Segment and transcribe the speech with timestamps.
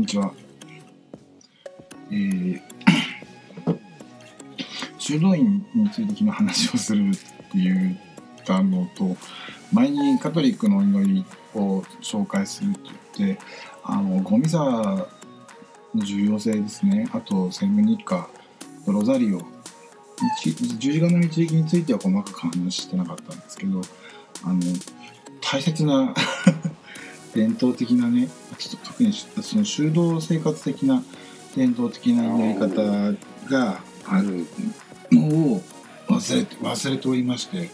[0.00, 0.32] にちは。
[2.10, 2.60] えー、
[4.98, 7.20] 修道院について昨日話をするって
[7.54, 7.98] 言
[8.40, 9.16] ったのと、
[9.72, 11.24] 前にカトリックの祈り
[11.54, 12.80] を紹介するって
[13.18, 13.42] 言って、
[13.84, 15.06] あの、ゴミザの
[15.94, 17.08] 重要性ですね。
[17.12, 18.28] あと、セム日課、
[18.86, 19.42] ロザリオ、
[20.78, 23.82] 十字架の導きについては細かく話してなかったんですけど、
[24.44, 24.60] あの、
[25.42, 26.14] 大切な
[27.34, 28.28] 伝統的なね
[28.68, 31.02] 特にその修道生活的な
[31.56, 33.12] 伝統的なやり方
[33.50, 34.46] がある
[35.10, 35.62] のを
[36.08, 37.70] 忘れて忘れておりまして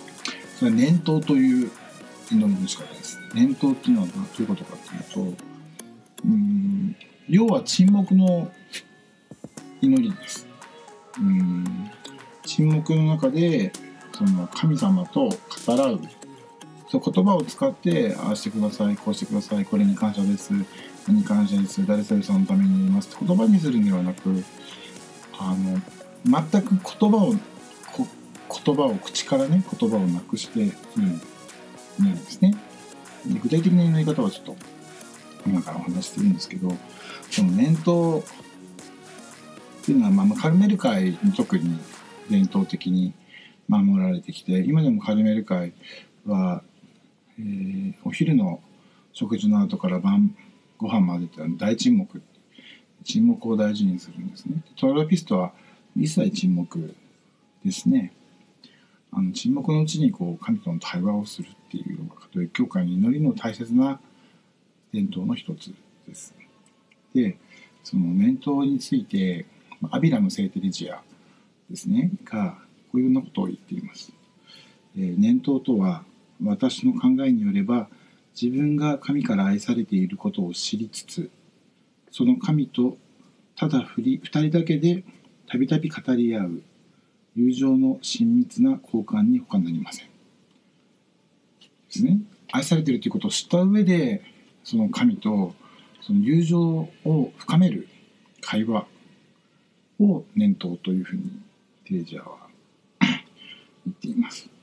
[0.58, 1.70] それ念頭という
[2.30, 3.18] 祈りの仕方です。
[3.18, 5.44] ね念頭っていうのはどういうことかっていうと
[6.24, 6.96] うん
[7.28, 8.50] 要は沈黙の
[9.80, 10.46] 祈りです。
[11.18, 11.90] うん
[12.44, 13.72] 沈黙の中で
[14.12, 16.00] その神様と語らう。
[16.94, 20.52] そう言葉を使ってああしてくださいこうしてくださいこれに感謝です
[21.08, 24.44] 何感謝です誰それさんのために言いますって言葉にするんではなく
[25.36, 25.80] あの
[26.24, 32.54] 全く言葉を言葉を口からね言葉をなくしていいんですね。
[33.42, 34.56] 具体的な祈り方はちょっと
[35.46, 36.76] 今からお話しするんですけど
[37.30, 38.22] その念頭
[39.82, 41.80] っていうのは、まあ、カルメル会に特に
[42.30, 43.14] 伝統的に
[43.66, 45.72] 守られてきて今でもカルメル会
[46.26, 46.62] は
[47.38, 48.60] えー、お昼の
[49.12, 50.36] 食事の後から晩
[50.78, 52.22] ご飯までって大沈黙。
[53.04, 54.62] 沈黙を大事にするんですね。
[54.76, 55.52] トラピストは
[55.96, 56.94] 一切沈黙
[57.64, 58.12] ですね。
[59.12, 64.00] あの沈黙のうちにこう神との対話をするっていうカトリック教会の祈りの大切な
[64.92, 65.72] 伝統の一つ
[66.08, 66.34] です。
[67.14, 67.36] で
[67.84, 69.46] その念頭について
[69.90, 71.02] アビラム・セーテリジア
[71.70, 72.10] ですね。
[72.24, 72.58] が
[72.90, 74.12] こういうようなことを言っています、
[74.96, 76.04] えー、念頭とは
[76.42, 77.88] 私の考えによれば
[78.40, 81.30] 自分が神から愛されていることを知りつつ
[82.10, 82.96] その神と
[83.56, 85.04] ただ2人だけで
[85.46, 86.62] たびたび語り合う
[87.36, 90.06] 友情の親密な交換に他なりません。
[90.06, 90.10] で
[91.88, 92.18] すね。
[92.52, 94.22] 愛されているということを知った上で
[94.62, 95.54] その神と
[96.00, 97.88] その友情を深める
[98.40, 98.86] 会話
[99.98, 101.22] を念頭というふうに
[101.84, 102.36] テレジャーは
[103.00, 104.53] 言っています。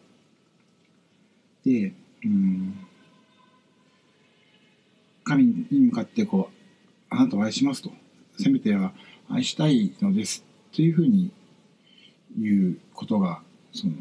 [1.65, 2.87] で、うん、
[5.23, 6.55] 神に向かってこう、
[7.09, 7.91] あなたを愛しますと、
[8.37, 8.93] せめては
[9.29, 11.31] 愛したいのですというふうに
[12.37, 13.41] 言うことが、
[13.73, 13.93] その、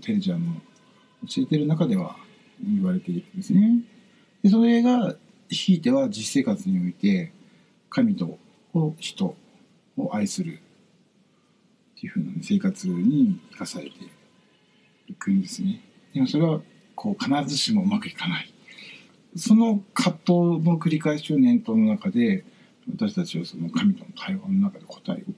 [0.00, 0.54] テレジャーの
[1.26, 2.16] 教えてる中では
[2.62, 3.80] 言われているんですね。
[4.42, 5.14] でそれが、
[5.48, 7.32] ひいては実生活において、
[7.88, 8.38] 神と
[8.98, 9.36] 人
[9.96, 10.60] を愛する
[11.96, 13.96] っていうふうな生活に生かされて
[15.08, 15.82] いくんですね。
[16.14, 16.60] でもそれは
[17.00, 18.52] こう必ずしもうまくいかない
[19.34, 22.44] その葛藤の繰り返しを念頭の中で
[22.94, 25.32] 私たちはその神との対話の中で答えを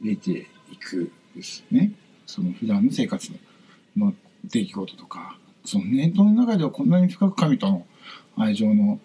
[0.00, 0.30] 得て
[0.70, 1.90] いくですね
[2.24, 3.32] その普段の生活
[3.96, 4.14] の
[4.44, 7.84] 出来事とかその念頭の中ではこんなに深く神との
[8.36, 9.00] 愛情の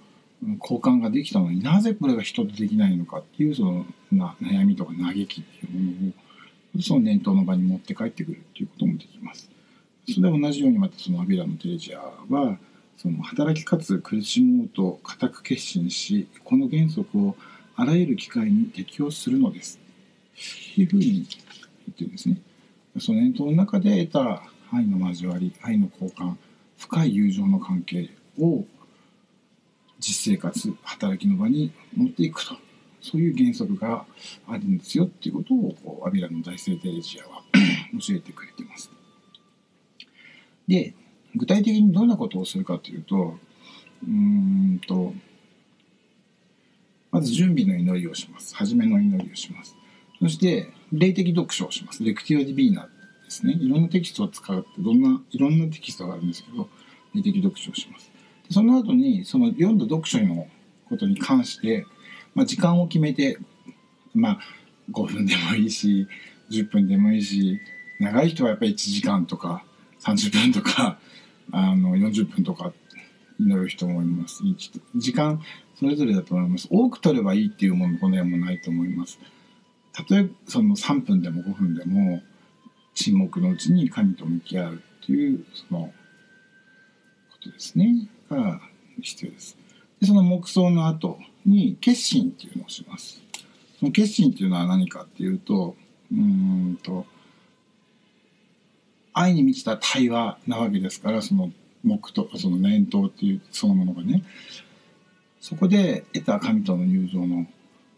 [0.61, 6.13] 交換ができたのになぜこれが人とできないのかっていうそのな悩みとか嘆きっていうも
[6.75, 9.56] のをその念頭の場に持って帰ってくるっていうこともできます。
[10.09, 12.57] それで同じようにまたそのアビラのテレジアは
[12.97, 17.35] その働きかつ苦しもうと固く決心しこの原則を
[17.75, 19.79] あらゆる機会に適用するのです
[20.75, 22.41] というふうに言ってるんですね。
[23.00, 26.35] その念頭の中で得た愛の交わり愛の交換
[26.78, 28.66] 深い友情の関係を
[30.00, 32.56] 実生活働きの場に持っていくと
[33.01, 34.06] そういう原則が
[34.47, 37.44] あるんですよっていうことをアビラの大聖テレジアは
[38.07, 38.96] 教えてくれてます。
[40.67, 40.94] で
[41.35, 43.38] 具体的にどんなことをするかというと
[44.05, 45.13] うんと
[47.11, 48.55] まず準備の祈りをします。
[48.55, 49.75] 初めの祈りをします。
[50.22, 52.03] そして霊的読書をします。
[52.03, 52.89] レクティオ・ディビーナで
[53.30, 53.53] すね。
[53.53, 56.69] いろんなテキストを使ってどんないろんなテキストがあるんですけど
[57.15, 58.12] 霊的読書をします。
[58.51, 60.47] その後にその読んだ読書の
[60.89, 61.86] ことに関して、
[62.33, 63.38] まあ、時間を決めて
[64.13, 64.39] まあ
[64.91, 66.07] 5分でもいいし
[66.50, 67.59] 10分でもいいし
[68.00, 69.65] 長い人はやっぱり1時間とか
[69.99, 70.99] 30分とか
[71.51, 72.73] あの40分とか
[73.39, 74.44] 祈る人もいます。
[74.95, 75.41] 時間
[75.75, 76.67] それぞれだと思います。
[76.71, 79.19] 多く取ればいいっていうものこの辺もないと思います。
[79.94, 82.21] たとえその3分でも5分でも
[82.94, 85.94] 沈黙のうちに神と向き合うっていうその
[87.31, 88.09] ことですね。
[88.29, 88.59] が
[89.01, 89.57] 必要です。
[90.00, 93.21] でその黙想の後に決心っていうのをします。
[93.79, 95.75] その決心っていうのは何かっていうと
[96.11, 97.05] うんと
[99.19, 101.51] 愛に満ちた対話なわけですからその
[101.83, 104.23] 目とその念頭っていうそのものがね
[105.41, 107.47] そこで得た神との友情の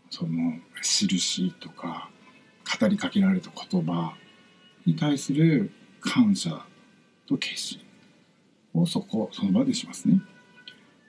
[0.10, 2.10] その印とか
[2.80, 4.14] 語りかけられた言葉
[4.86, 6.66] に対する感謝
[7.28, 7.82] と決心
[8.74, 10.22] をそこその場でしますね。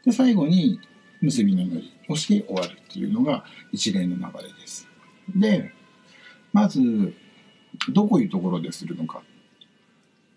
[0.05, 0.81] で最後に
[1.21, 4.89] 結びの祈りをして終わるっていうのが一連の流れです。
[5.37, 5.73] で
[6.53, 7.15] まず
[7.93, 9.23] どこいうところでするのか、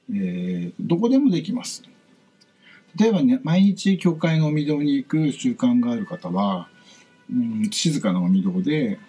[0.09, 1.83] えー、どこでもできます。
[2.95, 6.67] 例えばね毎日教会のお御堂に行く習慣がある方は、
[7.31, 9.00] うん、静かなお御堂で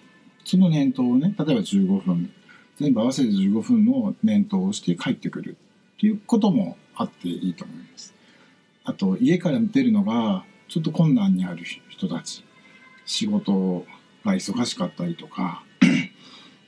[0.44, 2.32] その念頭をね例えば15分
[2.78, 5.56] 全部合わせて15分の念頭をして帰ってくる
[5.96, 8.14] っていうこともあっていいと思います。
[8.84, 12.44] あと家から出るのがちょっと困難にある人たち
[13.06, 13.84] 仕事
[14.24, 15.62] が忙しかったりとか、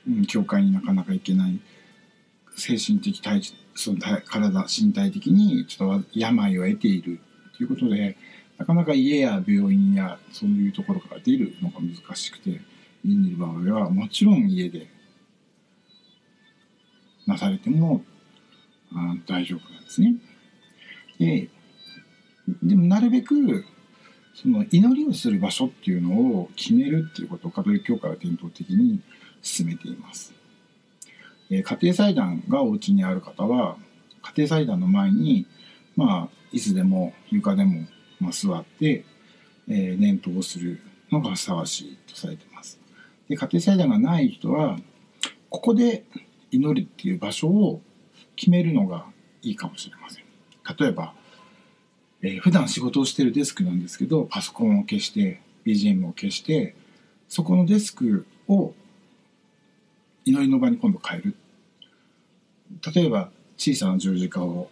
[0.07, 1.59] うん、教会になかなか行けない
[2.55, 3.41] 精神的体
[3.77, 4.23] その体
[4.67, 7.19] 身体的にちょっと病を得ている
[7.55, 8.17] ということで
[8.57, 12.59] なかなか家や病院やそういうところから出るのが難しくて
[13.05, 14.87] 家にいる場合はもちろん家で
[17.27, 18.03] なされても
[18.93, 20.15] あ大丈夫なんですね。
[21.19, 21.49] で
[22.63, 23.63] でもなるべく
[24.33, 29.01] その祈りをする場所っていうのを決めるっていうことをカトリック教会は伝統的に
[29.41, 30.36] 進めています。
[31.49, 33.77] え家庭祭壇がお家にある方は
[34.21, 35.45] 家庭祭壇の前に
[35.95, 37.87] まあ椅子でも床でも、
[38.19, 39.05] まあ、座って、
[39.67, 40.79] えー、念頭をする
[41.11, 42.79] のがふさわしいとされてます。
[43.29, 44.77] で家庭祭壇がない人は
[45.49, 46.05] ここで
[46.51, 47.81] 祈るっていう場所を
[48.35, 49.05] 決めるのが
[49.41, 50.23] いいかもしれません。
[50.77, 51.13] 例えば、
[52.21, 56.75] えー、普段仕事をしてるデスクなんですけどパソコンを消して BGM を消して
[57.29, 58.73] そこのデスクを
[60.27, 61.35] 祈りの場に今度変える。
[62.93, 64.69] 例えば小さな十字架を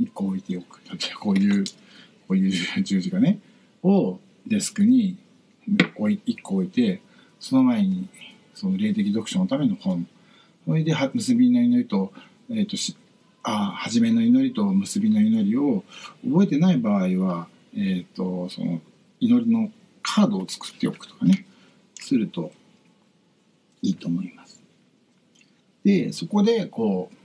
[0.00, 0.80] 1個置いておく。
[1.20, 1.64] こういう
[2.26, 3.38] こういう十字架ね。
[3.84, 5.16] をデスクに
[5.68, 5.92] 1
[6.42, 7.00] 個置いて
[7.38, 8.08] その前に
[8.54, 10.04] その霊的読書のための本。
[10.66, 12.12] それで結びの祈りと,、
[12.50, 12.96] えーと、し
[13.44, 15.84] あ初めの祈りと結びの祈りを
[16.28, 18.80] 覚えてない場合は、えーとその
[19.20, 19.70] 祈りの
[20.02, 21.46] カードを作っておくとかね。
[21.94, 22.52] すると
[23.82, 24.45] いいと思います。
[25.86, 27.16] でそこでこう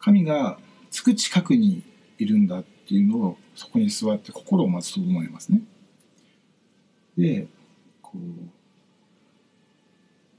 [0.00, 0.58] 神が
[0.90, 1.82] つく近くに
[2.16, 5.60] いるんだっていうのをそこに座って心をまず整えますね。
[7.18, 7.46] で
[8.00, 8.18] こう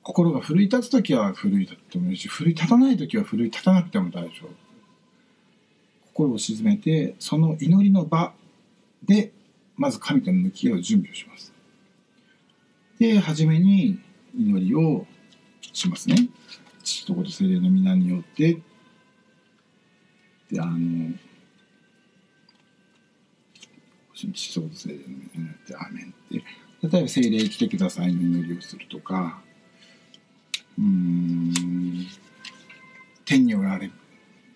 [0.02, 4.50] 心が奮い立つ時は奮い立ってもいいし奮い立たない時は奮い立たなくても大丈夫。
[6.08, 8.34] 心を静めてその祈りの場
[9.04, 9.32] で
[9.76, 11.54] まず神との向き合う準備をします。
[12.98, 14.00] で初めに
[14.36, 15.06] 祈りを
[15.72, 16.16] しますね。
[16.84, 18.60] 父と子と精霊の皆によって
[20.52, 21.14] であの
[24.14, 26.44] 父と子と精霊の皆によってアーメンって
[26.88, 29.42] 例えば精霊来てくださいの祈りをするとか
[30.78, 31.54] うん
[33.26, 33.94] 天におられる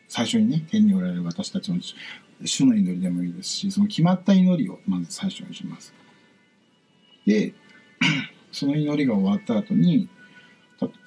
[0.07, 1.79] 最初にね天におられる私たちの
[2.45, 5.93] 主の祈りでもいいですしその決まった祈りをまず最初にします。
[7.25, 7.53] で
[8.51, 10.07] その祈りが終わった後に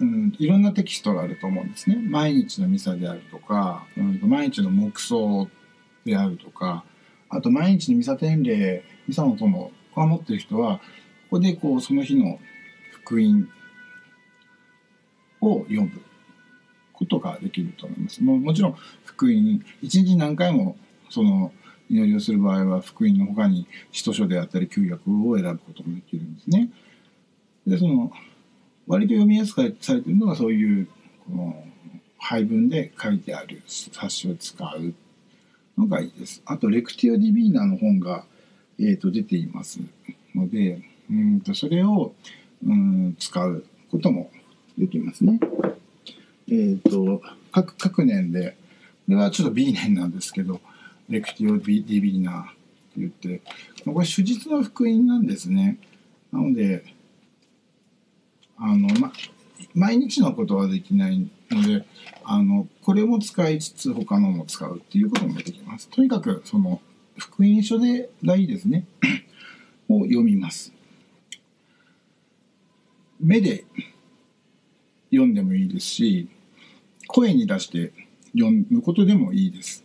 [0.01, 1.97] うん、いろんなテキストがあると思うんですね。
[1.97, 5.49] 毎日のミサであるとか、うん、毎日の黙想
[6.05, 6.85] であるとか、
[7.29, 12.41] あと毎日のミサ典礼、ミサの友が持ってる人は、ここでこうその日の
[13.05, 13.49] 福音
[15.41, 15.91] を読む
[16.93, 18.23] ことができると思います。
[18.23, 20.77] ももちろん福音、一日何回も
[21.09, 21.53] その
[21.89, 26.71] 祈りをする場合は福音の他に使徒書であったり旧約を選ぶこともできるんですね。
[27.67, 28.13] で、その
[28.91, 30.89] 割と読みやすくされてるのがそういう
[31.25, 31.65] この
[32.19, 34.95] 配分で書いてある冊子を使う
[35.79, 36.43] のがいいです。
[36.45, 38.25] あとレクティオ・ディビーナの本が、
[38.81, 39.79] えー、と出ています
[40.35, 42.13] のでうんとそれを
[42.67, 44.33] うん使うことも
[44.77, 45.39] できますね。
[46.49, 48.57] えっ、ー、と各各年で
[49.07, 50.61] これはちょっと B 年なんですけど
[51.09, 52.51] レクティオ・ディビーナって
[52.97, 53.41] 言って
[53.85, 55.79] これ手術の福音なんですね。
[56.33, 56.85] なので
[58.61, 59.11] あの、ま、
[59.75, 61.85] 毎日のことはできないので
[62.25, 65.89] あのこれも使いつつ他のも使うっていうこともできます。
[65.89, 66.81] とにかくその
[67.17, 68.87] 福音書でがいいですね。
[69.89, 70.73] を読みます。
[73.19, 73.65] 目で
[75.11, 76.29] 読んでもいいですし
[77.09, 77.93] 声に出して
[78.33, 79.85] 読むことでもいいです。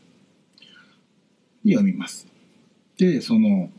[1.65, 2.27] 読みます。
[2.97, 3.69] でその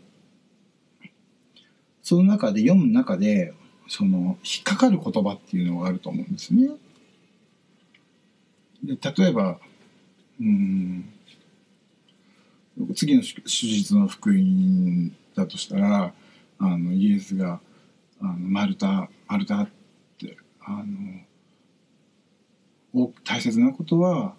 [2.03, 3.53] その中で読む中で
[3.89, 6.71] その引っかかる言葉っていうのがあると思うんですね。
[8.83, 9.59] で例えば
[10.41, 11.13] うん
[12.95, 16.13] 次の手術の福音だとしたら
[16.59, 17.61] あのイエスが
[18.21, 19.69] 「あのマルタマルタ」っ
[20.19, 20.85] てあ
[22.95, 24.35] の大切なことは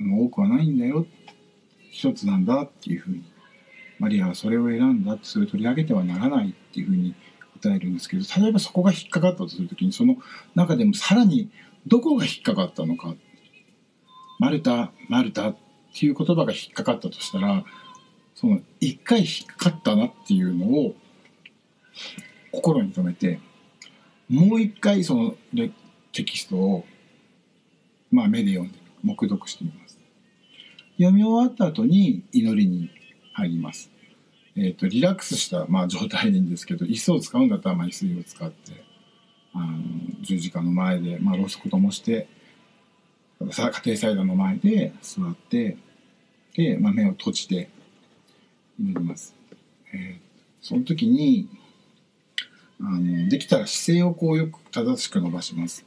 [0.00, 1.06] あの多くはないんだよ
[1.90, 3.24] 一つなんだっていうふうに
[3.98, 7.14] マリアはそれを選んだってそれを取り上げてはならないっていうふうに
[7.62, 10.16] 答えるんですけど例えばそこが引っかかったとする時にその
[10.54, 11.50] 中でもさらに
[11.86, 13.14] どこが引っかかったのか
[14.38, 15.56] 「マルタマルタ」っ
[15.94, 17.64] ていう言葉が引っかかったとしたら
[18.34, 20.94] その一回引っかかったなっていうのを
[22.52, 23.40] 心に留めて
[24.28, 25.34] もう一回その
[26.12, 26.84] テキストを
[28.10, 29.98] まあ目で読んで黙読してみます。
[30.96, 32.90] 読み終わった後に祈りに
[33.32, 33.90] 入ります。
[34.56, 38.84] えーと、リラックスした、まあ、状態でいいんですけど椅子を使うんだったら、まあ、椅子を使って
[39.54, 39.78] あの
[40.22, 42.28] 十字架の前で、まあ、ろうそくともして
[43.40, 45.76] 家庭裁判の前で座って
[46.54, 47.70] で、まあ、目を閉じて
[48.78, 49.34] 祈ります。
[49.92, 50.18] えー、
[50.60, 51.48] その時に
[52.80, 55.86] あのできたら姿勢をこうよく正しく伸ばします。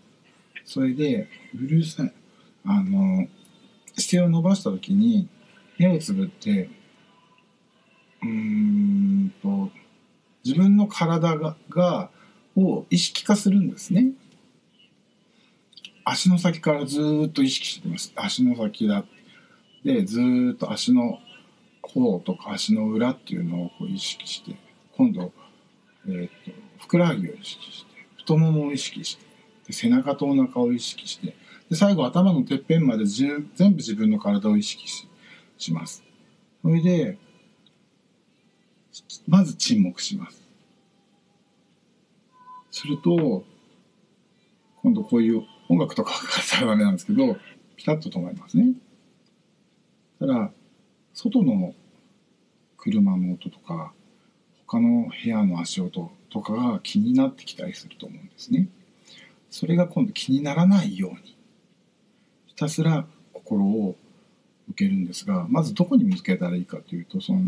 [0.65, 2.13] それでうるさい
[2.65, 3.27] あの
[3.97, 5.27] 姿勢を伸ばした時に
[5.77, 6.69] 目をつぶって
[8.23, 9.69] うんと
[10.43, 12.09] 自分の体がが
[12.55, 14.11] を意識化するんですね。
[16.05, 18.11] 足の先からずっと意識してます。
[18.15, 19.05] 足の先だ。
[19.83, 20.19] で、ず
[20.53, 21.19] っと足の
[21.81, 24.55] 甲とか足の裏っていうのをこう意識して、
[24.95, 25.31] 今度、
[26.07, 29.25] えー、っと、ふくらはぎを意識して、太ももを意識して、
[29.67, 31.35] で背中とお腹を意識して、
[31.69, 35.07] で最後頭のてっぺんまで全部自分の体を意識し
[35.57, 36.03] します。
[36.61, 37.17] それで、
[39.33, 40.43] まず沈黙します。
[42.69, 43.43] すると、
[44.83, 47.35] 今度こういう音楽とかかかったらダメなんですけど、
[47.75, 48.73] ピタッと止まりますね。
[50.19, 50.51] ただ、
[51.15, 51.73] 外の
[52.77, 53.91] 車の音とか、
[54.67, 58.67] 他の部屋の足音とかが気になってきたりすると思うんですね。
[59.49, 61.35] それが今度気にならないように、
[62.45, 63.95] ひたすら心を
[64.67, 67.41] 向けるんですが、まずどこに向けたらいいかというと、その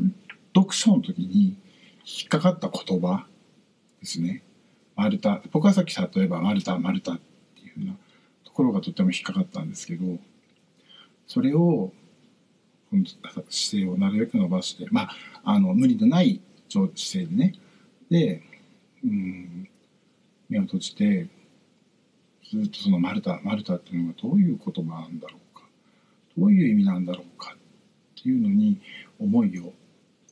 [0.55, 1.55] 読書の時に
[2.05, 3.25] 引っかかった言葉
[3.99, 4.43] ですね。
[4.95, 5.41] マルタ。
[5.51, 7.19] 僕はさっき例えばマルタ、マルタっ
[7.55, 7.95] ていうふうな
[8.43, 10.19] ところがとっても引っかかったんですけど、
[11.27, 11.91] それを、
[13.49, 17.55] 姿勢をなるべく伸ばして、まあ、あの、無理のない姿勢でね。
[18.09, 18.43] で、
[19.03, 19.67] うん、
[20.47, 21.27] 目を閉じて、
[22.51, 25.63] ずっとそのマルタ、マルタっていうのがどういう言葉なんだろうか、
[26.37, 28.79] どういう意味なんだろうかっていうのに
[29.19, 29.73] 思いを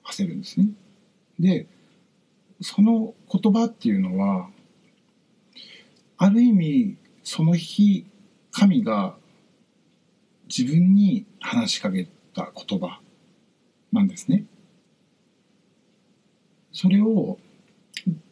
[0.04, 0.68] 馳せるんですね。
[1.44, 1.68] で
[2.62, 4.50] その言葉っていうのは
[6.18, 8.06] ある意味その日
[8.52, 9.16] 神が
[10.48, 13.00] 自分に話しかけた言葉
[13.92, 14.46] なんですね。
[16.72, 17.38] それを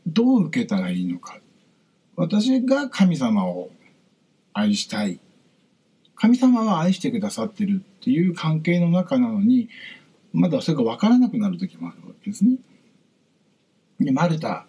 [0.07, 1.39] どう受けたらいいのか
[2.15, 3.69] 私が神様を
[4.53, 5.19] 愛したい
[6.15, 9.69] 神様は愛してくださってるっていう関係の中なのに
[10.33, 12.57] まだそれが分からなくなる時もあるわけですね。
[14.05, 14.65] で、マルタ、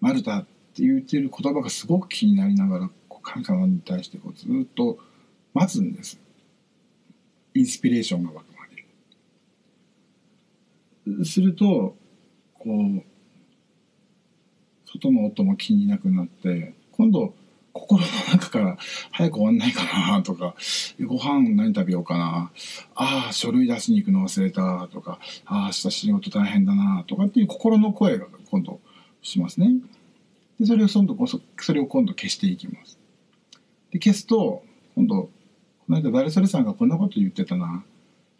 [0.00, 0.44] マルタっ
[0.74, 2.90] て言ってる言葉がすごく気になりながら、
[3.22, 4.98] 神様に対してこうずっと
[5.52, 6.18] 待つんです。
[7.54, 8.46] インスピレーションが湧く
[11.06, 11.24] まで。
[11.24, 11.96] すると、
[12.54, 13.02] こう、
[14.86, 17.34] 外の音も気になくなって、今度、
[17.72, 18.06] 心の
[18.50, 18.78] から
[19.12, 20.54] 早く終わんないかなとか、
[21.06, 22.50] ご飯何食べようかな、
[22.94, 28.80] ああ、書類出しに行くの忘れたとか、ああ、明日仕事大変だなとかっていう心の声が今度
[29.22, 29.72] しますね。
[30.58, 32.98] で、それを今度、それを今度消していきます。
[33.90, 34.64] で、消すと、
[34.94, 35.30] 今度、こ
[35.88, 37.84] の間バルサルさんがこんなこと言ってたな、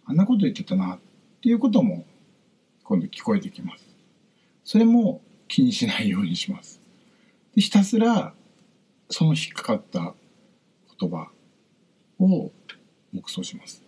[0.05, 0.99] あんなこと言ってたなっ
[1.43, 2.05] ていうことも
[2.85, 3.87] 今度聞こえてきます。
[4.65, 6.81] それも気にしないようにします。
[7.55, 8.35] でひたすら
[9.11, 10.15] その引っかかった
[10.99, 11.31] 言葉
[12.19, 12.51] を
[13.13, 13.83] 黙想します。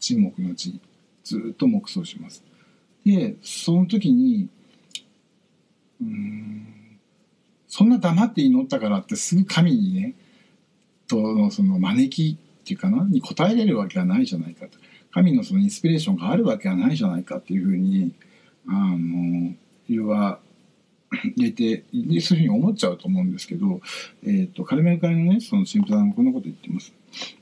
[0.00, 0.80] 沈黙の字、
[1.22, 2.42] ずっと黙想します。
[3.04, 4.48] で、その時に、
[6.00, 6.66] うん、
[7.68, 10.14] そんな黙って祈ったからってすぐ神にね、
[11.06, 14.78] とのその招きっていうかな、に答えれるわけはないじゃないかと。
[15.12, 18.12] 神のそのインスピレーションがあるわけはないじゃないかっていうふうに、
[18.68, 19.54] あの、
[19.88, 20.40] 要は
[21.36, 23.80] 入れてそういうふうに思っちゃうと思うんですけど、
[24.24, 26.92] えーと、カルメル会のねその神父さんこんなこと言ってます。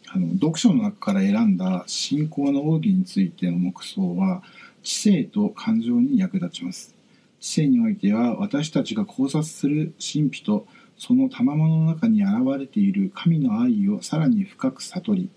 [0.08, 4.42] あの読書の中から選んだ信仰の奥義についての黙想は
[4.82, 6.94] 知性と感情に役立ちます。
[7.40, 10.66] 知性においては私たちが考察する神秘と
[10.96, 15.30] その賜物の中に現れている神の愛をさらに深く悟り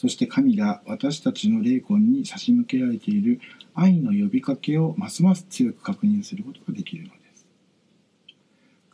[0.00, 3.38] そして神が私たちの霊魂に差し向けられている
[3.74, 7.19] 愛の呼びかけをますます強く確認することができるのです。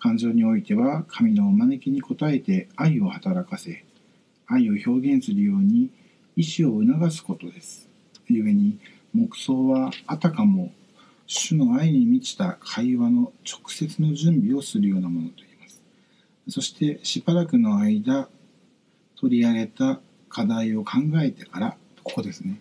[0.06, 3.84] 感情においては神のお招きに応えて愛を働かせ
[4.46, 5.90] 愛を表現するように
[6.36, 7.88] 意志を促すことです。
[8.28, 8.78] 故に
[9.12, 10.70] 黙想はあたかも
[11.26, 15.82] 主の愛に満ちた会話の直接の準備をするようなものと言います。
[16.50, 18.28] そしてしばらくの間
[19.16, 19.98] 取り上げた
[20.28, 22.60] 課題を考えてからここですね。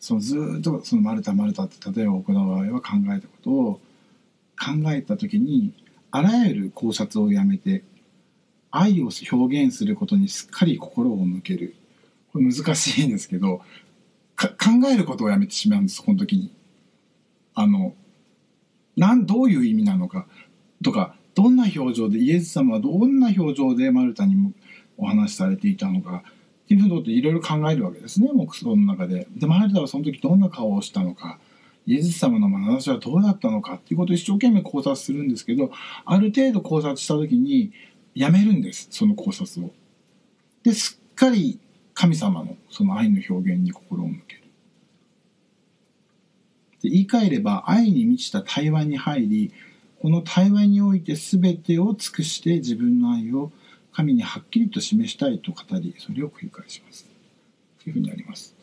[0.00, 3.80] そのずっとその「マルタマルタ」って例えば僕の場合は考えたことを
[4.60, 5.72] 考えた時に
[6.16, 7.82] あらゆる考察をやめて
[8.70, 11.74] 愛を表現することにすっかり心を向ける
[12.32, 13.62] これ難しいんですけど
[14.36, 14.48] 考
[14.92, 16.52] えることをやめてしまうんですこの時に。
[17.56, 17.94] あの
[18.96, 20.26] なんどういう意味なのか
[20.84, 24.52] とかどんな表情でイエス様はどんな表情でマルタにも
[24.96, 26.22] お話しされていたのか
[26.64, 29.26] っていうことっていろいろ考えるわけですね黙想の中で。
[29.36, 31.40] でマルタはその時どんな顔をしたのか
[31.86, 35.70] イエス様の眼差しはどうだったのかっていうことを一生懸命考察するんですけど
[36.04, 37.72] ある程度考察した時に
[38.14, 39.70] やめるんですその考察を。
[40.62, 41.58] ですっかり
[41.92, 44.42] 神様のその愛の表現に心を向ける。
[46.82, 49.52] で言い換えれば愛に満ちた対話に入り
[50.00, 53.50] この対話において全てを尽くして自分の愛を
[53.92, 57.06] 神にはっきりと示したいと語りそれを繰り返します
[57.82, 58.53] というふうにあります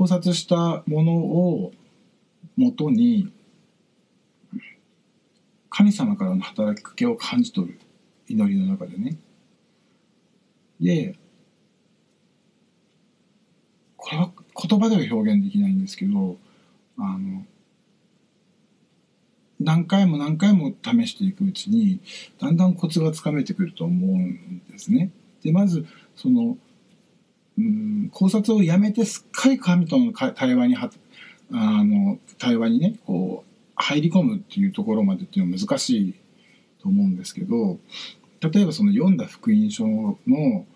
[0.00, 1.72] 考察したものを
[2.56, 3.30] もとに
[5.68, 7.78] 神様からの働きかけを感じ取る
[8.26, 9.18] 祈りの中でね
[10.80, 11.18] で
[13.98, 14.30] これは
[14.66, 16.38] 言葉では表現できないんですけど
[16.96, 17.44] あの
[19.60, 22.00] 何回も何回も試していくうちに
[22.40, 25.10] だんだんコツがつかめてくると思うんですね。
[25.42, 25.84] でまず
[26.16, 26.56] その
[27.60, 30.90] うん考察をやめてすっかり神との対話には
[31.52, 36.14] あの対話にねこう入り込むっていうところまでっていうのは難しい
[36.80, 37.78] と思うんですけど
[38.40, 40.66] 例えばその読んだ福音書の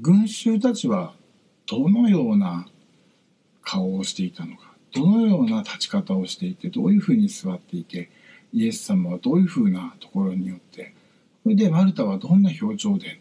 [0.00, 1.14] 群衆たちは
[1.66, 2.66] どのような
[3.62, 8.10] 顔をしていたのかどのような立ち方をしていてどういうふうに座っていて
[8.52, 10.94] イエス様はどういうふうなところによって
[11.42, 13.19] それでマルタはどんな表情で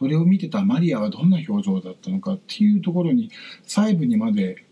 [0.00, 3.30] それを見てたマリアはどんな表情だったのかっていうところに
[3.64, 4.64] 細部にまで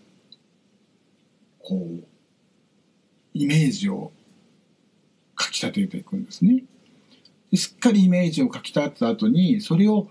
[1.58, 2.04] こう
[3.34, 4.10] イメージを
[5.34, 6.64] かきたてていくんですね。
[7.54, 10.08] すっかりイメージをかきたてた後にそれを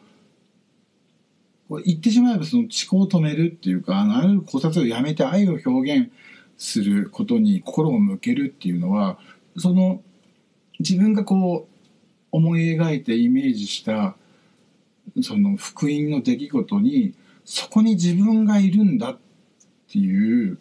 [1.84, 6.12] 言ってしまえばその思考を止めるっていうかあのある考察をやめて愛を表現
[6.60, 9.18] することに心を向けるっていうのは
[9.58, 10.04] その
[10.78, 11.78] 自分がこう
[12.32, 14.16] 思い描いてイメージした
[15.22, 17.13] その福音の出来事に
[17.46, 19.17] そこに自分がいるんだっ
[19.89, 20.60] ていう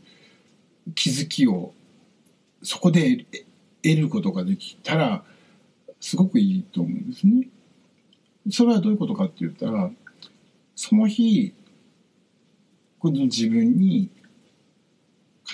[0.95, 1.75] 気づきを
[2.63, 3.27] そこで
[3.83, 5.25] 得ることができたら
[6.01, 7.49] すごくいいと思うんですね。
[8.51, 9.91] それはどういうことかって言ったら
[10.77, 11.53] その日
[12.99, 14.11] この自分に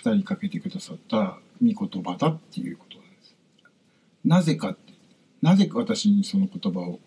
[0.04, 3.34] 語りかけてくださった御言葉だっていうことなんです。
[4.24, 4.76] なぜか
[5.40, 7.00] なぜ私にその言葉を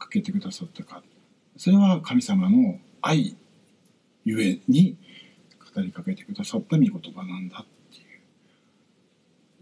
[0.00, 1.02] かけてくださったか
[1.56, 3.36] それは神様の愛
[4.24, 4.96] ゆえに
[5.74, 8.02] 語りかけてくださった御言葉なんだってい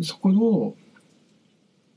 [0.00, 0.76] うそこを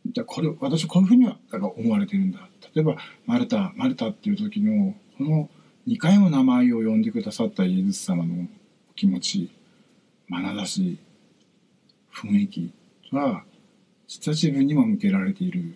[0.08, 2.40] じゃこれ私こういうふうにはだから思われてるんだ
[2.76, 5.50] 例えば「マルタマルタ」っていう時のこの
[5.88, 8.48] 「2回も名前を呼んでくださったイエズス様の
[8.96, 9.52] 気持ち
[10.30, 11.00] 眼差し
[12.14, 12.72] 雰囲気
[13.12, 13.44] は
[14.08, 15.76] 実は自分にも向けられている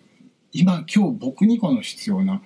[0.52, 2.40] 今今日僕にこの必要な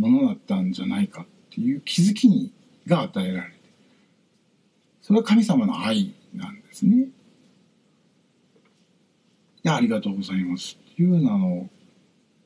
[0.00, 2.52] ものだったんじゃないかっていう気づきに
[2.86, 3.56] が与えられて
[5.02, 7.08] それは神様の愛なんですね。
[9.62, 11.68] でありがとうございますっていうのを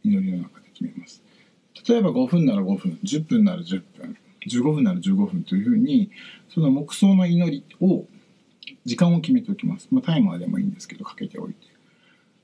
[0.02, 1.22] 祈りの中で決めます。
[1.86, 4.16] 例えば5分なら5分10分なら10分
[4.48, 6.10] 15分なら15分というふうに
[6.48, 8.04] その黙想の祈りを
[8.84, 11.66] 時間を決めておきます、まあ、タイマーでもいいんですけどかけておいて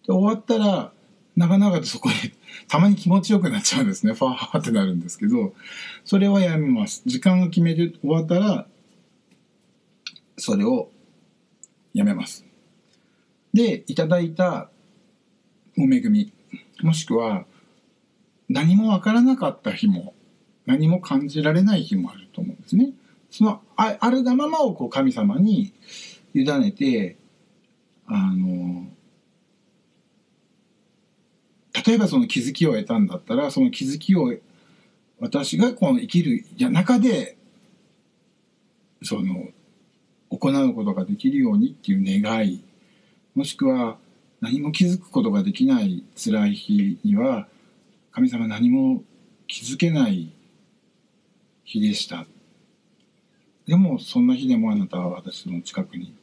[0.07, 0.93] で終わったら
[1.41, 2.15] 長々とそこで
[2.69, 4.13] たまに気持ちよくなっちゃうんですね。
[4.13, 5.55] ファーってなるんですけど
[6.05, 7.03] それはやめます。
[7.07, 8.67] 時間を決めて終わったら
[10.37, 10.91] それを
[11.95, 12.45] やめます。
[13.55, 14.69] でいただいた
[15.79, 16.31] お恵み
[16.83, 17.47] もしくは
[18.51, 20.13] 何もわからなかった日も
[20.67, 22.93] 何も感じられない日もあると思うんですね。
[23.31, 25.73] そのああるがままをこう神様に
[26.35, 27.17] 委ねて
[28.07, 28.87] あの
[31.87, 34.35] 例えばその気づきを得たんだったらその気づきを
[35.19, 37.37] 私がこの生きる中で
[39.03, 39.49] その
[40.31, 42.63] 行うことができるようにっていう願い
[43.35, 43.99] もしくは
[44.41, 47.47] 何も気づくことができない辛い日には
[48.13, 49.03] 神様何も
[49.47, 50.33] 気づけない
[51.65, 52.27] 日でした。
[53.67, 56.15] でもそんな日でもあなたは私の近くに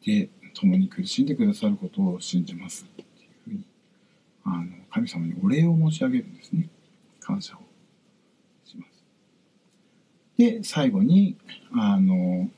[0.00, 2.86] いて共に苦しんでくださることを信じます。
[4.44, 6.68] あの神様にお礼を申し上げるんですね。
[7.20, 7.60] 感謝を
[8.64, 9.04] します。
[10.36, 11.36] で最後に
[11.72, 12.48] あの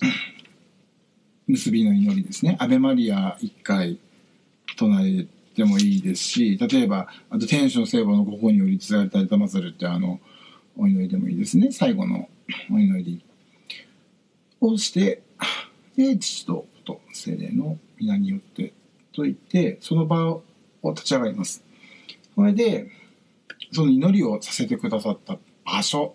[1.46, 3.98] 結びの祈りですね「アベマリア」一回
[4.76, 10.20] 唱えてもいいですし例えばあと天使の聖母のご本により伝えられたまつるってあの
[10.76, 11.70] お祈りでもいいですね。
[11.70, 12.28] 最後の
[12.70, 13.24] お祈り
[14.60, 15.22] をして
[15.96, 18.72] で父とと精霊の皆によって
[19.12, 20.42] と言ってその場を
[20.92, 21.64] 立ち上がります。
[22.34, 22.88] それで
[23.72, 26.14] その祈りをさせてくださった場所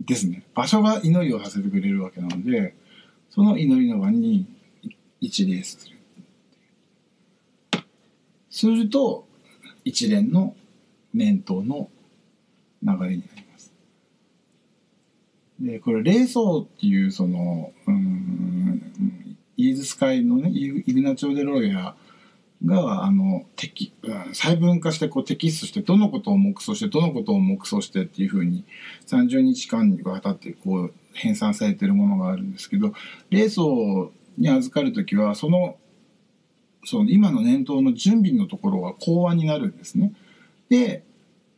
[0.00, 0.44] ですね。
[0.54, 2.74] 場所が祈りをさせてくれるわけなので
[3.30, 4.46] その祈りの場に
[5.20, 5.94] 一礼する。
[8.50, 9.26] すると
[9.84, 10.54] 一連の
[11.12, 11.90] 念頭の
[12.82, 13.72] 流れになります。
[15.60, 18.92] でこれ霊層っていうそのうん
[19.56, 21.96] イーズスカイのねイグナチョ・デ・ロイヤ
[22.64, 23.92] があの適
[24.32, 28.64] 細分化してこうテキストしてどのことを黙想してどのことを黙想してっていうふうに
[29.06, 32.94] 30日間にわたってこう編纂されてるものがあるんですけど
[33.30, 35.76] 霊層に預かる時はその
[36.84, 40.12] その今の念頭の準備のところは講話になるんですね。
[40.68, 41.02] で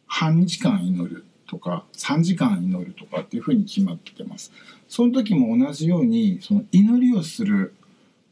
[0.06, 4.52] 半日間祈るとか3時間祈るとかっていうふうに決まってます。
[4.88, 7.74] その時も同じようにその祈りをする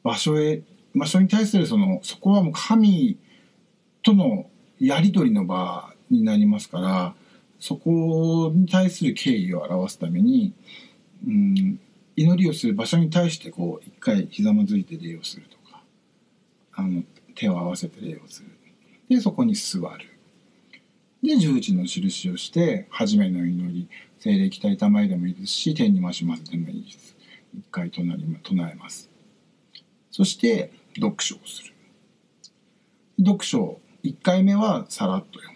[0.02, 0.62] 場所へ
[0.94, 3.18] 場所に対するそのそこはもう神
[4.02, 4.46] との
[4.78, 7.14] やり取りの場になりますから
[7.58, 10.52] そこに対する敬意を表すために、
[11.26, 11.80] うん、
[12.16, 15.82] 祈りをする場所に対してこう一回ひざまずいて礼をするとか
[16.74, 17.02] あの
[17.34, 18.48] 手を合わせて礼をする。
[19.08, 20.10] でそこに座る。
[21.22, 23.88] で十字の印をして初めの祈り
[24.20, 26.44] 精霊期待たまえでもいいですし天に増します。
[26.44, 27.16] でもいいです。
[27.56, 28.02] 一回唱
[28.70, 29.10] えます。
[30.10, 31.74] そして読書をする。
[33.18, 35.54] 読書1回目はさらっと読む。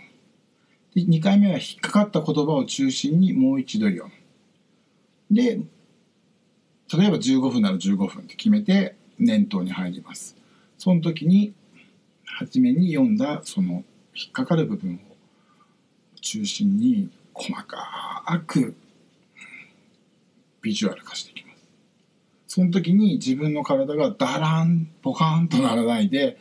[0.95, 4.11] 2回目は引っかかった言葉を中心にもう一度読む。
[5.31, 5.61] で
[6.93, 10.37] 例えば15分なら15分って決めて念頭に入ります。
[10.79, 11.53] その時に
[12.25, 14.99] 初めに読んだその引っかかる部分を
[16.21, 18.75] 中心に細かく
[20.63, 21.48] ビジュアル化していきます。
[22.59, 26.39] その時に自分の体がダランポカーンとならないで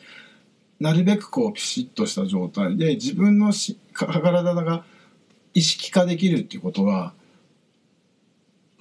[0.80, 4.84] なるべくこうピシッとした状態で自分のし体が
[5.54, 7.14] 意識化できるっていうことは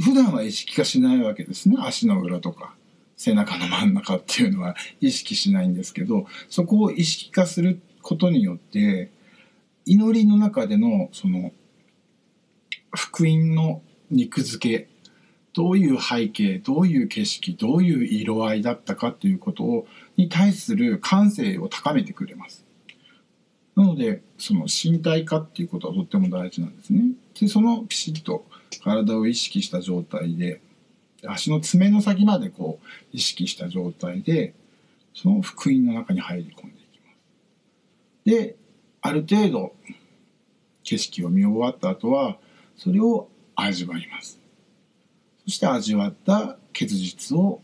[0.02, 1.76] 普段は意識化しないわけですね。
[1.78, 2.74] 足の裏とか
[3.18, 9.10] 背中の真ん中っていうのは意識しないんですけどそこを意識化することによって
[9.84, 11.52] 祈りの中でのその
[12.94, 14.95] 福音の肉付け
[15.56, 19.86] どういう背景どういう景色どういう色合いだったかということを
[20.18, 22.66] に対する感性を高めてくれます。
[23.74, 27.04] なのでその身体化っていうことはとっても大事なんですね。
[27.40, 28.44] でそのピシッと
[28.84, 30.60] 体を意識した状態で
[31.24, 34.52] 足の爪の先までこう意識した状態で
[35.14, 37.16] その福音の中に入り込んでいきます。
[38.26, 38.56] で
[39.00, 39.74] ある程度
[40.82, 42.36] 景色を見終わった後は
[42.76, 44.45] それを味わいます。
[45.46, 47.60] そして味わった結実を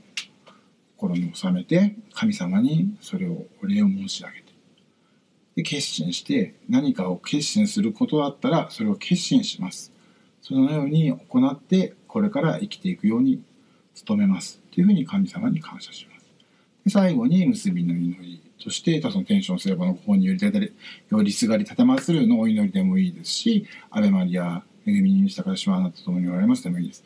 [0.96, 4.52] 心に収めて神様にそれをお礼を申し上げて。
[5.56, 9.92] で決心して何かを決心することだったらそれを決心します。
[10.40, 13.42] そのように行ってこれから生きていくように
[14.06, 14.60] 努めます。
[14.72, 16.26] というふうに神様に感謝します。
[16.84, 20.72] で最後に結びの祈りとしてそのテンションすればの方によりたり
[21.10, 27.04] よりすがりたてまするのお祈りでもいいですし「アベマリア恵みに満ちたからしはあなたと共におられます」でもいいです。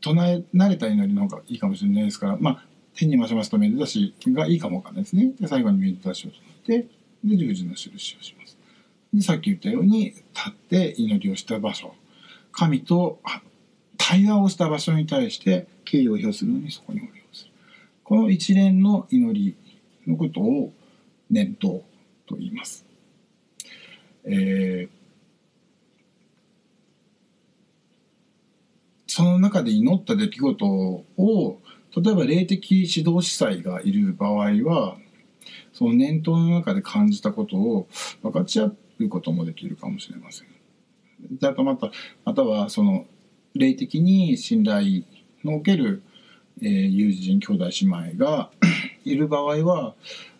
[0.00, 5.32] 唱え慣れた祈りの方がいいかもしれないですから、まあ、天にましますとめでたしがいいかもわかんないですね。
[5.40, 6.88] で、最後にめでたしを唱えて、
[7.24, 8.58] で、十字の印をします。
[9.12, 11.94] で、さっき言ったように、立って祈りをした場所、
[12.52, 13.20] 神と
[13.96, 17.50] 対話をした場所に対して敬意を表するのにそこにお礼をする。
[18.04, 19.56] この一連の祈り
[20.06, 20.72] のことを
[21.30, 21.84] 念頭
[22.26, 22.84] と言います。
[24.24, 24.97] えー
[29.18, 31.58] その中で祈った出来事を
[31.96, 34.96] 例えば霊的指導司祭がいる場合は
[35.72, 37.88] その念頭の中で感じたことを
[38.22, 40.48] 分かち合うこともできるかもしれません。
[41.36, 41.90] であとまた
[42.24, 43.06] またはその
[43.56, 45.02] 霊的に信頼
[45.42, 46.04] のおける
[46.60, 48.50] えー、友人兄弟姉妹が
[49.04, 49.94] いる場合は、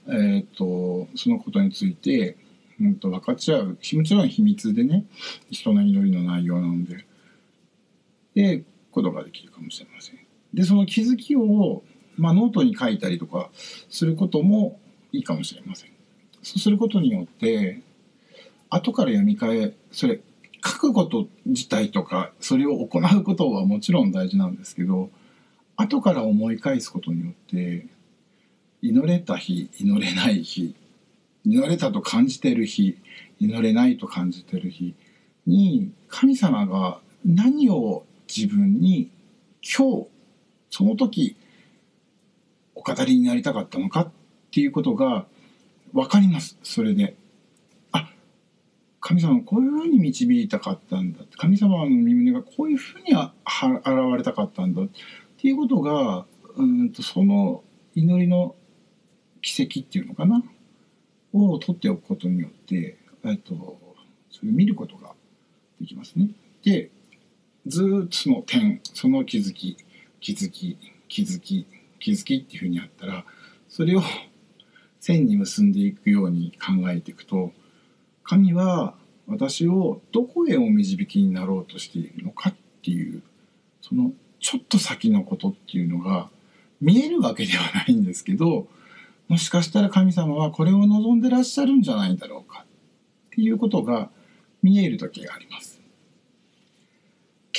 [0.08, 2.36] えーと、そのことについて、
[2.80, 5.04] うん、と分かち合うもちろん秘密でね
[5.50, 7.07] 人の祈りの内容なので
[8.38, 10.18] でことができるかもしれません。
[10.54, 11.82] でその気づきを、
[12.16, 13.50] まあ、ノートに書いたりとか
[13.90, 14.78] することも
[15.10, 15.90] いいかもしれません。
[16.42, 17.80] そうすることによって
[18.70, 20.20] 後から読み替えそれ
[20.64, 25.10] 書くこと自体とかそれを行うことはもちろん大事なんですけど
[25.74, 27.88] 後から思い返すことによって
[28.82, 30.76] 祈れた日祈れない日
[31.44, 32.98] 祈れたと感じてる日
[33.40, 34.94] 祈れないと感じてる日
[35.46, 39.10] に神様が何を自分に
[39.62, 40.06] 今日
[40.70, 41.36] その時
[42.74, 44.10] お語りになりたかったのかっ
[44.50, 45.26] ていうことが
[45.92, 47.16] 分かりますそれで。
[47.92, 48.10] あ
[49.00, 54.88] 神様こういうふうに導いたかったんだ神様の身胸がこういうふうに現れたかったんだっ
[55.38, 57.62] ていうことがうんとその
[57.94, 58.54] 祈りの
[59.40, 60.42] 奇跡っていうのかな
[61.32, 63.78] を取っておくことによってえっと
[64.30, 65.14] それを見ることが
[65.80, 66.28] できますね。
[66.62, 66.90] で
[67.66, 69.76] ずっとその点その気づき
[70.20, 71.66] 気づき気づき
[71.98, 73.24] 気づきっていうふうにあったら
[73.68, 74.02] それを
[75.00, 77.52] 線に結んでいくように考えていくと
[78.22, 78.94] 神は
[79.26, 83.22] 私をどこへお導きになろうとしているのかっていう
[83.82, 86.30] そのちょっと先のことっていうのが
[86.80, 88.66] 見えるわけではないんですけど
[89.28, 94.10] もしかしたら神様はこれを望んでらっしゃるんじゃないだろうかっていうことが
[94.62, 95.67] 見える時があります。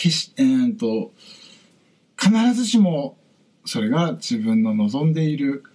[0.02, 1.12] 決しえー、と
[2.18, 3.18] 必ずしも
[3.66, 5.66] それが自分の望んでいる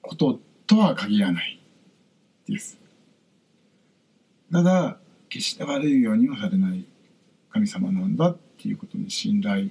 [0.00, 1.60] こととは限らない
[2.48, 2.80] です。
[4.50, 4.98] ただ
[5.28, 6.84] 決して悪いようにはされない
[7.50, 9.68] 神様なんだっていうことに信頼を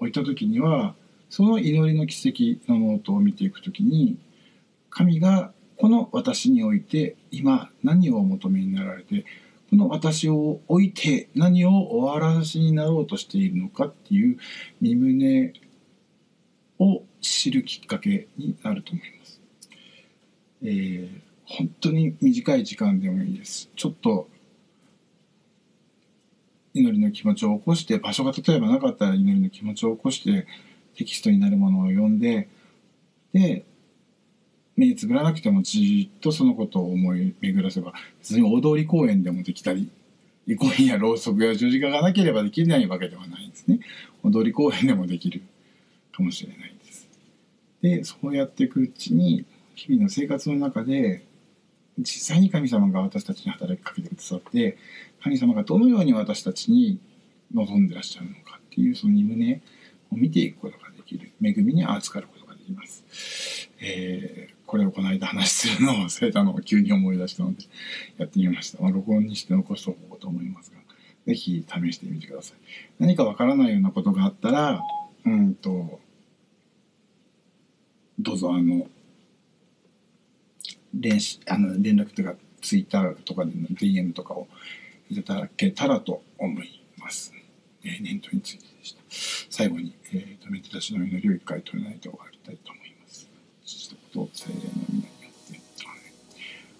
[0.00, 0.94] 置いた時には
[1.30, 4.18] その祈りの奇跡のノートを見ていく時に
[4.90, 9.24] 神がこの私において今何をお求めになられて
[9.74, 14.38] この私を置いて何をお表しになろうとしているのかっていう
[14.80, 15.52] 身胸
[16.78, 19.40] を知るきっかけになると思います。
[20.62, 21.08] えー
[21.46, 24.28] 本当に短い時間でもいいですちょっと
[26.72, 30.46] 祈りの気持ちを起こして場所が例えばなかったら祈りの気持ちを起こして
[30.96, 32.48] テキストになるものを読んで
[33.34, 33.66] で
[34.76, 39.90] 目つぶらなくてもじっとそのことを思い巡らせば別に大通り公園でもできたり
[40.46, 43.80] 憩いやろうそくや十字架がなければできないわけではないんですね。
[44.22, 45.42] 大通り公園でもできる
[46.12, 47.08] かもしれないです。
[47.82, 51.24] でそうやっていくうちに日々の生活の中で
[51.98, 54.76] 実際に神様が私たちに働きかけてくださって
[55.22, 56.98] 神様がどのように私たちに
[57.54, 59.62] 望んでらっしゃるのかっていうその身胸
[60.12, 61.30] を見ていくことができる。
[61.42, 63.70] 恵みに預かることができます。
[63.80, 67.64] えー、これをこの間話するのを忘れたのを急に思い出したので
[68.18, 68.82] やってみました。
[68.82, 70.78] まあ、録音にして残しておこうと思いますが、
[71.26, 72.58] 是非試してみてください。
[72.98, 74.82] 何かわからないようなことがあったら、
[75.24, 76.00] うんと、
[78.18, 78.86] どうぞあの、
[80.98, 84.46] 連あの連絡とかツイッターとかでの DM とかを
[85.10, 87.32] いただけたらと思います。
[87.84, 89.02] えー、念頭についてでした。
[89.50, 92.83] 最後に、えー、とめて出しの祈りを一回取れないと終わりたいと思います。
[94.14, 95.60] 父と精霊の皆によって、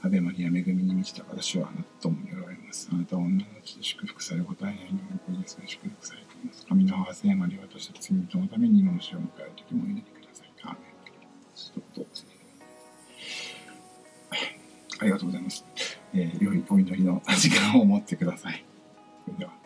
[0.02, 2.88] アベマリア恵みに満ちた私はあなたともにおられます。
[2.92, 6.64] あなたは女の血で祝福され、答えないのにイエスが祝福されています。
[6.66, 10.52] 神の母聖マリア私たち罪人のために今の死を迎える時もお祈りください。
[10.62, 10.82] アーメン。
[11.54, 12.34] 父と精霊
[15.00, 15.64] ありがとうございます。
[16.14, 18.64] えー、良いお祈りの時間を持ってください。
[19.24, 19.63] それでは